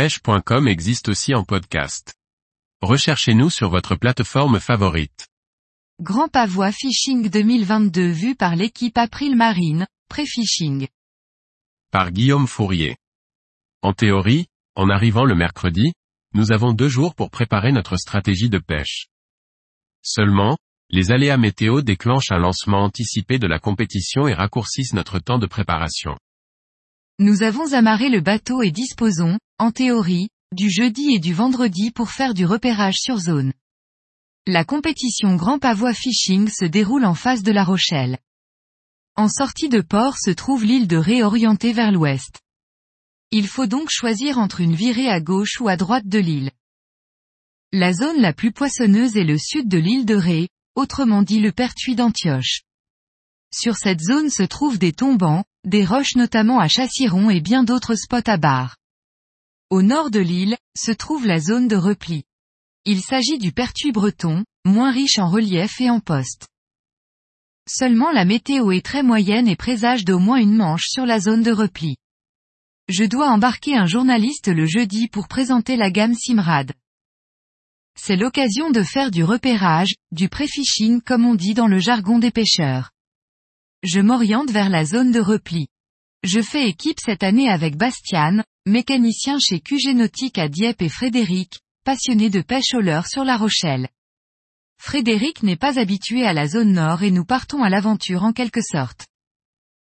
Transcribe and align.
pêche.com 0.00 0.66
existe 0.66 1.10
aussi 1.10 1.34
en 1.34 1.44
podcast. 1.44 2.14
Recherchez-nous 2.80 3.50
sur 3.50 3.68
votre 3.68 3.96
plateforme 3.96 4.58
favorite. 4.58 5.28
Grand 6.00 6.28
Pavois 6.28 6.72
Fishing 6.72 7.28
2022 7.28 8.08
vu 8.10 8.34
par 8.34 8.56
l'équipe 8.56 8.96
April 8.96 9.36
Marine, 9.36 9.86
Pré-Fishing. 10.08 10.88
Par 11.90 12.12
Guillaume 12.12 12.46
Fourier. 12.46 12.96
En 13.82 13.92
théorie, 13.92 14.46
en 14.74 14.88
arrivant 14.88 15.26
le 15.26 15.34
mercredi, 15.34 15.92
nous 16.32 16.50
avons 16.50 16.72
deux 16.72 16.88
jours 16.88 17.14
pour 17.14 17.30
préparer 17.30 17.70
notre 17.70 17.98
stratégie 17.98 18.48
de 18.48 18.56
pêche. 18.56 19.08
Seulement, 20.02 20.56
les 20.88 21.12
aléas 21.12 21.36
météo 21.36 21.82
déclenchent 21.82 22.32
un 22.32 22.38
lancement 22.38 22.84
anticipé 22.84 23.38
de 23.38 23.46
la 23.46 23.58
compétition 23.58 24.26
et 24.26 24.32
raccourcissent 24.32 24.94
notre 24.94 25.18
temps 25.18 25.38
de 25.38 25.46
préparation. 25.46 26.16
Nous 27.18 27.42
avons 27.42 27.74
amarré 27.74 28.08
le 28.08 28.22
bateau 28.22 28.62
et 28.62 28.70
disposons, 28.70 29.36
en 29.60 29.72
théorie, 29.72 30.30
du 30.56 30.70
jeudi 30.70 31.12
et 31.12 31.18
du 31.18 31.34
vendredi 31.34 31.90
pour 31.90 32.10
faire 32.10 32.32
du 32.32 32.46
repérage 32.46 32.96
sur 32.96 33.18
zone. 33.18 33.52
La 34.46 34.64
compétition 34.64 35.36
Grand 35.36 35.58
Pavois 35.58 35.92
Fishing 35.92 36.48
se 36.48 36.64
déroule 36.64 37.04
en 37.04 37.14
face 37.14 37.42
de 37.42 37.52
La 37.52 37.62
Rochelle. 37.62 38.16
En 39.16 39.28
sortie 39.28 39.68
de 39.68 39.82
port 39.82 40.16
se 40.16 40.30
trouve 40.30 40.64
l'île 40.64 40.88
de 40.88 40.96
Ré 40.96 41.22
orientée 41.22 41.74
vers 41.74 41.92
l'ouest. 41.92 42.40
Il 43.32 43.46
faut 43.46 43.66
donc 43.66 43.90
choisir 43.90 44.38
entre 44.38 44.62
une 44.62 44.74
virée 44.74 45.10
à 45.10 45.20
gauche 45.20 45.60
ou 45.60 45.68
à 45.68 45.76
droite 45.76 46.08
de 46.08 46.18
l'île. 46.18 46.52
La 47.70 47.92
zone 47.92 48.18
la 48.18 48.32
plus 48.32 48.52
poissonneuse 48.52 49.18
est 49.18 49.24
le 49.24 49.36
sud 49.36 49.68
de 49.68 49.76
l'île 49.76 50.06
de 50.06 50.16
Ré, 50.16 50.48
autrement 50.74 51.22
dit 51.22 51.38
le 51.38 51.52
pertuis 51.52 51.96
d'Antioche. 51.96 52.62
Sur 53.52 53.76
cette 53.76 54.00
zone 54.00 54.30
se 54.30 54.42
trouvent 54.42 54.78
des 54.78 54.94
tombants, 54.94 55.44
des 55.66 55.84
roches 55.84 56.16
notamment 56.16 56.60
à 56.60 56.68
Chassiron 56.68 57.28
et 57.28 57.42
bien 57.42 57.62
d'autres 57.62 57.94
spots 57.94 58.26
à 58.26 58.38
barres. 58.38 58.79
Au 59.70 59.82
nord 59.82 60.10
de 60.10 60.18
l'île, 60.18 60.56
se 60.76 60.90
trouve 60.90 61.28
la 61.28 61.38
zone 61.38 61.68
de 61.68 61.76
repli. 61.76 62.24
Il 62.86 63.02
s'agit 63.02 63.38
du 63.38 63.52
pertuis 63.52 63.92
breton, 63.92 64.44
moins 64.64 64.90
riche 64.90 65.20
en 65.20 65.28
relief 65.28 65.80
et 65.80 65.88
en 65.88 66.00
poste. 66.00 66.48
Seulement 67.68 68.10
la 68.10 68.24
météo 68.24 68.72
est 68.72 68.84
très 68.84 69.04
moyenne 69.04 69.46
et 69.46 69.54
présage 69.54 70.04
d'au 70.04 70.18
moins 70.18 70.38
une 70.38 70.56
manche 70.56 70.88
sur 70.88 71.06
la 71.06 71.20
zone 71.20 71.44
de 71.44 71.52
repli. 71.52 71.94
Je 72.88 73.04
dois 73.04 73.30
embarquer 73.30 73.76
un 73.76 73.86
journaliste 73.86 74.48
le 74.48 74.66
jeudi 74.66 75.06
pour 75.06 75.28
présenter 75.28 75.76
la 75.76 75.92
gamme 75.92 76.14
Simrad. 76.14 76.72
C'est 77.96 78.16
l'occasion 78.16 78.72
de 78.72 78.82
faire 78.82 79.12
du 79.12 79.22
repérage, 79.22 79.94
du 80.10 80.28
pré-fishing 80.28 81.00
comme 81.00 81.24
on 81.24 81.36
dit 81.36 81.54
dans 81.54 81.68
le 81.68 81.78
jargon 81.78 82.18
des 82.18 82.32
pêcheurs. 82.32 82.90
Je 83.84 84.00
m'oriente 84.00 84.50
vers 84.50 84.68
la 84.68 84.84
zone 84.84 85.12
de 85.12 85.20
repli. 85.20 85.68
Je 86.24 86.40
fais 86.40 86.68
équipe 86.68 86.98
cette 86.98 87.22
année 87.22 87.48
avec 87.48 87.76
Bastian, 87.76 88.42
mécanicien 88.70 89.38
chez 89.38 89.60
QG 89.60 89.94
Nautique 89.94 90.38
à 90.38 90.48
Dieppe 90.48 90.82
et 90.82 90.88
Frédéric, 90.88 91.60
passionné 91.84 92.30
de 92.30 92.40
pêche 92.40 92.72
au 92.74 92.80
leurre 92.80 93.08
sur 93.08 93.24
La 93.24 93.36
Rochelle. 93.36 93.88
Frédéric 94.78 95.42
n'est 95.42 95.56
pas 95.56 95.78
habitué 95.78 96.24
à 96.24 96.32
la 96.32 96.46
zone 96.46 96.72
nord 96.72 97.02
et 97.02 97.10
nous 97.10 97.24
partons 97.24 97.62
à 97.62 97.68
l'aventure 97.68 98.22
en 98.22 98.32
quelque 98.32 98.62
sorte. 98.62 99.06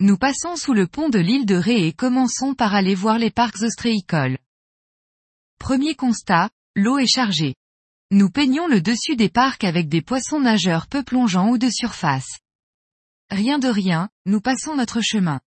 Nous 0.00 0.18
passons 0.18 0.56
sous 0.56 0.74
le 0.74 0.86
pont 0.86 1.08
de 1.08 1.20
l'île 1.20 1.46
de 1.46 1.54
Ré 1.54 1.86
et 1.86 1.92
commençons 1.92 2.54
par 2.54 2.74
aller 2.74 2.94
voir 2.94 3.18
les 3.18 3.30
parcs 3.30 3.62
ostréicoles. 3.62 4.38
Premier 5.58 5.94
constat, 5.94 6.50
l'eau 6.74 6.98
est 6.98 7.06
chargée. 7.06 7.54
Nous 8.10 8.28
peignons 8.28 8.66
le 8.66 8.82
dessus 8.82 9.16
des 9.16 9.30
parcs 9.30 9.64
avec 9.64 9.88
des 9.88 10.02
poissons 10.02 10.40
nageurs 10.40 10.88
peu 10.88 11.02
plongeants 11.02 11.48
ou 11.48 11.58
de 11.58 11.70
surface. 11.70 12.40
Rien 13.30 13.58
de 13.58 13.68
rien, 13.68 14.10
nous 14.26 14.40
passons 14.40 14.74
notre 14.74 15.00
chemin. 15.00 15.40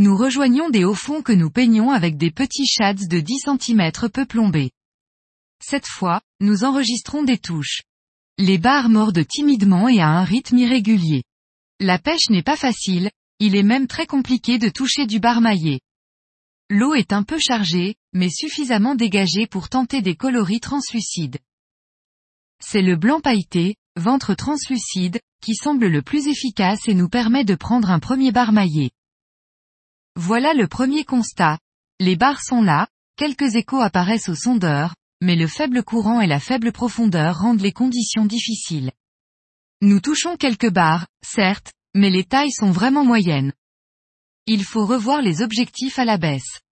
Nous 0.00 0.16
rejoignons 0.16 0.70
des 0.70 0.84
hauts 0.84 0.94
fonds 0.94 1.22
que 1.22 1.32
nous 1.32 1.50
peignons 1.50 1.90
avec 1.90 2.16
des 2.16 2.30
petits 2.30 2.68
shads 2.68 3.08
de 3.08 3.18
10 3.18 3.46
cm 3.58 3.90
peu 4.12 4.26
plombés. 4.26 4.70
Cette 5.60 5.88
fois, 5.88 6.20
nous 6.38 6.62
enregistrons 6.62 7.24
des 7.24 7.36
touches. 7.36 7.82
Les 8.38 8.58
barres 8.58 8.90
mordent 8.90 9.26
timidement 9.26 9.88
et 9.88 10.00
à 10.00 10.06
un 10.06 10.22
rythme 10.22 10.56
irrégulier. 10.56 11.24
La 11.80 11.98
pêche 11.98 12.30
n'est 12.30 12.44
pas 12.44 12.54
facile, 12.54 13.10
il 13.40 13.56
est 13.56 13.64
même 13.64 13.88
très 13.88 14.06
compliqué 14.06 14.58
de 14.58 14.68
toucher 14.68 15.04
du 15.04 15.18
bar 15.18 15.40
maillé. 15.40 15.80
L'eau 16.70 16.94
est 16.94 17.12
un 17.12 17.24
peu 17.24 17.40
chargée, 17.40 17.96
mais 18.12 18.30
suffisamment 18.30 18.94
dégagée 18.94 19.48
pour 19.48 19.68
tenter 19.68 20.00
des 20.00 20.14
coloris 20.14 20.60
translucides. 20.60 21.40
C'est 22.60 22.82
le 22.82 22.94
blanc 22.94 23.20
pailleté, 23.20 23.74
ventre 23.96 24.34
translucide, 24.34 25.18
qui 25.42 25.56
semble 25.56 25.88
le 25.88 26.02
plus 26.02 26.28
efficace 26.28 26.86
et 26.86 26.94
nous 26.94 27.08
permet 27.08 27.44
de 27.44 27.56
prendre 27.56 27.90
un 27.90 27.98
premier 27.98 28.30
bar 28.30 28.52
maillé. 28.52 28.92
Voilà 30.20 30.52
le 30.52 30.66
premier 30.66 31.04
constat. 31.04 31.60
Les 32.00 32.16
barres 32.16 32.42
sont 32.42 32.60
là, 32.60 32.88
quelques 33.16 33.54
échos 33.54 33.80
apparaissent 33.80 34.28
au 34.28 34.34
sondeur, 34.34 34.96
mais 35.20 35.36
le 35.36 35.46
faible 35.46 35.84
courant 35.84 36.20
et 36.20 36.26
la 36.26 36.40
faible 36.40 36.72
profondeur 36.72 37.38
rendent 37.38 37.60
les 37.60 37.70
conditions 37.70 38.24
difficiles. 38.24 38.90
Nous 39.80 40.00
touchons 40.00 40.36
quelques 40.36 40.72
barres, 40.72 41.06
certes, 41.24 41.72
mais 41.94 42.10
les 42.10 42.24
tailles 42.24 42.50
sont 42.50 42.72
vraiment 42.72 43.04
moyennes. 43.04 43.52
Il 44.46 44.64
faut 44.64 44.86
revoir 44.86 45.22
les 45.22 45.40
objectifs 45.40 46.00
à 46.00 46.04
la 46.04 46.18
baisse. 46.18 46.62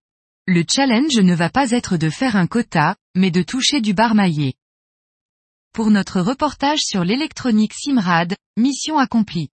Le 0.49 0.65
challenge 0.69 1.17
ne 1.17 1.35
va 1.37 1.49
pas 1.49 1.71
être 1.71 1.97
de 1.97 2.11
faire 2.11 2.35
un 2.35 2.49
quota, 2.49 2.97
mais 3.15 3.31
de 3.31 3.45
toucher 3.45 3.81
du 3.81 3.95
bar 3.95 4.17
maillé. 4.17 4.55
Pour 5.73 5.93
notre 5.93 6.21
reportage 6.21 6.81
sur 6.81 7.05
l'électronique 7.05 7.75
Simrad, 7.75 8.35
mission 8.57 8.99
accomplie. 8.99 9.51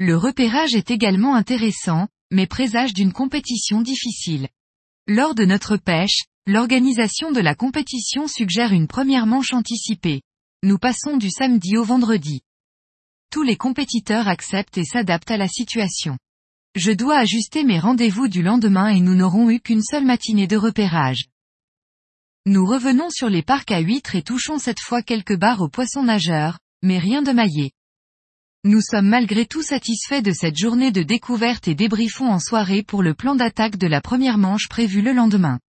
Le 0.00 0.16
repérage 0.16 0.74
est 0.74 0.90
également 0.90 1.36
intéressant, 1.36 2.08
mais 2.30 2.46
présage 2.46 2.94
d'une 2.94 3.12
compétition 3.12 3.80
difficile. 3.82 4.48
Lors 5.06 5.34
de 5.34 5.44
notre 5.44 5.76
pêche, 5.76 6.24
l'organisation 6.46 7.32
de 7.32 7.40
la 7.40 7.54
compétition 7.54 8.28
suggère 8.28 8.72
une 8.72 8.86
première 8.86 9.26
manche 9.26 9.52
anticipée. 9.52 10.22
Nous 10.62 10.78
passons 10.78 11.16
du 11.16 11.30
samedi 11.30 11.76
au 11.76 11.84
vendredi. 11.84 12.42
Tous 13.30 13.42
les 13.42 13.56
compétiteurs 13.56 14.28
acceptent 14.28 14.78
et 14.78 14.84
s'adaptent 14.84 15.30
à 15.30 15.36
la 15.36 15.48
situation. 15.48 16.18
Je 16.74 16.92
dois 16.92 17.18
ajuster 17.18 17.64
mes 17.64 17.78
rendez-vous 17.78 18.28
du 18.28 18.42
lendemain 18.42 18.88
et 18.88 19.00
nous 19.00 19.14
n'aurons 19.14 19.50
eu 19.50 19.60
qu'une 19.60 19.82
seule 19.82 20.04
matinée 20.04 20.46
de 20.46 20.56
repérage. 20.56 21.26
Nous 22.46 22.64
revenons 22.64 23.10
sur 23.10 23.28
les 23.28 23.42
parcs 23.42 23.70
à 23.70 23.80
huîtres 23.80 24.14
et 24.14 24.22
touchons 24.22 24.58
cette 24.58 24.80
fois 24.80 25.02
quelques 25.02 25.36
barres 25.36 25.60
aux 25.60 25.68
poissons 25.68 26.04
nageurs, 26.04 26.58
mais 26.82 26.98
rien 26.98 27.22
de 27.22 27.32
maillé. 27.32 27.72
Nous 28.64 28.80
sommes 28.80 29.08
malgré 29.08 29.46
tout 29.46 29.62
satisfaits 29.62 30.20
de 30.20 30.32
cette 30.32 30.56
journée 30.56 30.90
de 30.90 31.02
découverte 31.04 31.68
et 31.68 31.76
débriefons 31.76 32.28
en 32.28 32.40
soirée 32.40 32.82
pour 32.82 33.04
le 33.04 33.14
plan 33.14 33.36
d'attaque 33.36 33.76
de 33.76 33.86
la 33.86 34.00
première 34.00 34.36
manche 34.36 34.68
prévue 34.68 35.00
le 35.00 35.12
lendemain. 35.12 35.60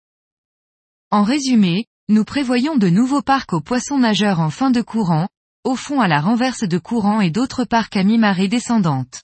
En 1.10 1.22
résumé, 1.22 1.84
nous 2.08 2.24
prévoyons 2.24 2.76
de 2.76 2.88
nouveaux 2.88 3.20
parcs 3.20 3.52
aux 3.52 3.60
poissons 3.60 3.98
nageurs 3.98 4.40
en 4.40 4.48
fin 4.48 4.70
de 4.70 4.80
courant, 4.80 5.28
au 5.64 5.76
fond 5.76 6.00
à 6.00 6.08
la 6.08 6.22
renverse 6.22 6.66
de 6.66 6.78
courant 6.78 7.20
et 7.20 7.30
d'autres 7.30 7.64
parcs 7.64 7.96
à 7.96 8.04
mi-marée 8.04 8.48
descendante. 8.48 9.20